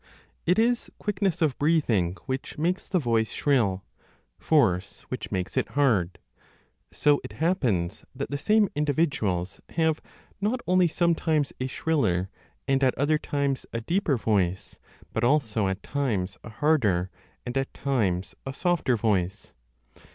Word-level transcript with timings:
It 0.47 0.57
is 0.57 0.89
quickness 0.97 1.43
of 1.43 1.59
breathing 1.59 2.13
w 2.13 2.25
r 2.27 2.33
hich 2.33 2.57
makes 2.57 2.89
the 2.89 2.97
voice 2.97 3.31
shrill, 3.31 3.85
force 4.39 5.01
which 5.09 5.31
makes 5.31 5.55
it 5.57 5.69
hard. 5.77 6.17
So 6.91 7.21
it 7.23 7.33
happens 7.33 8.03
that 8.15 8.31
the 8.31 8.37
same 8.39 8.67
individuals 8.73 9.61
have 9.69 10.01
not 10.41 10.59
only 10.65 10.87
sometimes 10.87 11.53
a 11.59 11.67
shriller 11.67 12.31
and 12.67 12.83
at 12.83 12.97
other 12.97 13.19
times 13.19 13.67
a 13.73 13.81
deeper 13.81 14.17
voice, 14.17 14.79
but 15.13 15.23
also 15.23 15.67
at 15.67 15.83
times 15.83 16.39
a 16.43 16.49
harder 16.49 17.11
and 17.45 17.55
at 17.55 17.71
times 17.71 18.33
a 18.43 18.53
softer 18.53 18.97
voice. 18.97 19.53